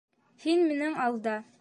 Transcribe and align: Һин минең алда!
Һин 0.45 0.65
минең 0.71 0.97
алда! 1.07 1.39